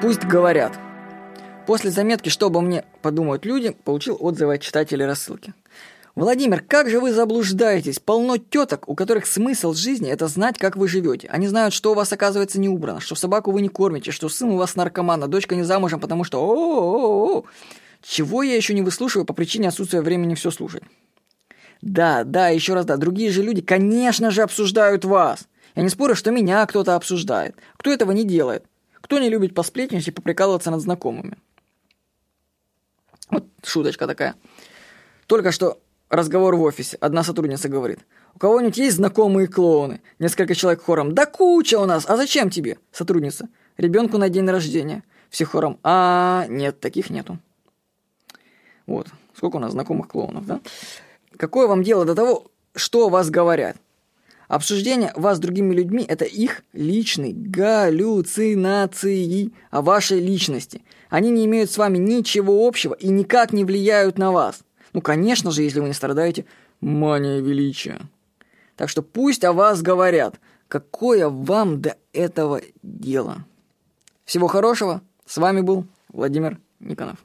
Пусть 0.00 0.24
говорят. 0.24 0.78
После 1.66 1.90
заметки 1.90 2.28
«Что 2.28 2.46
обо 2.46 2.60
мне 2.60 2.84
подумают 3.00 3.46
люди» 3.46 3.70
получил 3.84 4.16
отзывы 4.20 4.54
от 4.54 4.60
читателей 4.60 5.06
рассылки. 5.06 5.54
Владимир, 6.14 6.60
как 6.60 6.90
же 6.90 7.00
вы 7.00 7.12
заблуждаетесь? 7.12 7.98
Полно 7.98 8.36
теток, 8.36 8.88
у 8.88 8.94
которых 8.94 9.26
смысл 9.26 9.72
жизни– 9.72 10.10
это 10.10 10.28
знать, 10.28 10.58
как 10.58 10.76
вы 10.76 10.86
живете. 10.86 11.28
Они 11.28 11.46
знают, 11.48 11.72
что 11.74 11.92
у 11.92 11.94
вас, 11.94 12.12
оказывается, 12.12 12.60
не 12.60 12.68
убрано, 12.68 13.00
что 13.00 13.14
собаку 13.14 13.52
вы 13.52 13.62
не 13.62 13.68
кормите, 13.68 14.12
что 14.12 14.28
сын 14.28 14.50
у 14.50 14.56
вас 14.56 14.76
наркоман, 14.76 15.24
а 15.24 15.28
дочка 15.28 15.56
не 15.56 15.62
замужем, 15.62 15.98
потому 15.98 16.24
что 16.24 16.40
о 16.40 16.54
о 16.54 17.38
о 17.38 17.44
Чего 18.02 18.42
я 18.42 18.54
еще 18.54 18.74
не 18.74 18.82
выслушиваю 18.82 19.24
по 19.24 19.34
причине 19.34 19.68
отсутствия 19.68 20.02
времени 20.02 20.34
все 20.34 20.50
слушать? 20.50 20.82
Да, 21.80 22.24
да, 22.24 22.48
еще 22.48 22.74
раз 22.74 22.84
да, 22.84 22.96
другие 22.96 23.30
же 23.30 23.42
люди, 23.42 23.62
конечно 23.62 24.30
же, 24.30 24.42
обсуждают 24.42 25.06
вас. 25.06 25.48
Я 25.74 25.82
не 25.82 25.88
спорю, 25.88 26.14
что 26.14 26.30
меня 26.30 26.64
кто-то 26.66 26.96
обсуждает. 26.96 27.56
Кто 27.76 27.90
этого 27.90 28.12
не 28.12 28.24
делает? 28.24 28.64
Кто 29.06 29.20
не 29.20 29.30
любит 29.30 29.54
посплетничать 29.54 30.08
и 30.08 30.10
поприкалываться 30.10 30.72
над 30.72 30.80
знакомыми? 30.80 31.38
Вот 33.30 33.46
шуточка 33.62 34.08
такая. 34.08 34.34
Только 35.28 35.52
что 35.52 35.80
разговор 36.08 36.56
в 36.56 36.62
офисе. 36.62 36.96
Одна 37.00 37.22
сотрудница 37.22 37.68
говорит. 37.68 38.00
У 38.34 38.40
кого-нибудь 38.40 38.76
есть 38.78 38.96
знакомые 38.96 39.46
клоуны? 39.46 40.00
Несколько 40.18 40.56
человек 40.56 40.82
хором. 40.82 41.14
Да 41.14 41.24
куча 41.24 41.78
у 41.78 41.86
нас. 41.86 42.04
А 42.08 42.16
зачем 42.16 42.50
тебе? 42.50 42.78
Сотрудница. 42.90 43.48
Ребенку 43.76 44.18
на 44.18 44.28
день 44.28 44.50
рождения. 44.50 45.04
Все 45.30 45.44
хором. 45.44 45.78
А, 45.84 46.46
нет, 46.48 46.80
таких 46.80 47.08
нету. 47.08 47.38
Вот. 48.86 49.06
Сколько 49.36 49.56
у 49.56 49.60
нас 49.60 49.70
знакомых 49.70 50.08
клоунов, 50.08 50.46
да? 50.46 50.60
Какое 51.36 51.68
вам 51.68 51.84
дело 51.84 52.04
до 52.04 52.16
того, 52.16 52.50
что 52.74 53.06
о 53.06 53.08
вас 53.08 53.30
говорят? 53.30 53.76
Обсуждение 54.48 55.12
вас 55.16 55.38
с 55.38 55.40
другими 55.40 55.74
людьми– 55.74 56.04
это 56.08 56.24
их 56.24 56.62
личные 56.72 57.32
галлюцинации 57.32 59.50
о 59.70 59.82
вашей 59.82 60.20
личности. 60.20 60.82
Они 61.08 61.30
не 61.30 61.46
имеют 61.46 61.70
с 61.70 61.78
вами 61.78 61.98
ничего 61.98 62.66
общего 62.66 62.94
и 62.94 63.08
никак 63.08 63.52
не 63.52 63.64
влияют 63.64 64.18
на 64.18 64.30
вас. 64.30 64.60
Ну, 64.92 65.00
конечно 65.00 65.50
же, 65.50 65.62
если 65.62 65.80
вы 65.80 65.88
не 65.88 65.94
страдаете 65.94 66.44
манией 66.80 67.40
величия. 67.40 68.00
Так 68.76 68.88
что 68.88 69.02
пусть 69.02 69.44
о 69.44 69.52
вас 69.52 69.82
говорят. 69.82 70.36
Какое 70.68 71.28
вам 71.28 71.80
до 71.80 71.96
этого 72.12 72.60
дело? 72.82 73.44
Всего 74.24 74.46
хорошего. 74.46 75.02
С 75.24 75.38
вами 75.38 75.60
был 75.60 75.86
Владимир 76.12 76.58
Никонов. 76.80 77.18